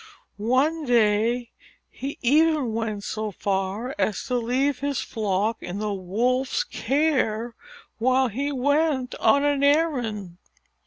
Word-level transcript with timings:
One 0.37 0.83
day 0.85 1.51
he 1.87 2.17
even 2.23 2.73
went 2.73 3.03
so 3.03 3.29
far 3.29 3.93
as 3.99 4.23
to 4.23 4.37
leave 4.37 4.79
his 4.79 4.99
flock 4.99 5.61
in 5.61 5.77
the 5.77 5.93
Wolf's 5.93 6.63
care 6.63 7.53
while 7.99 8.27
he 8.27 8.51
went 8.51 9.13
on 9.19 9.43
an 9.43 9.63
errand. 9.63 10.39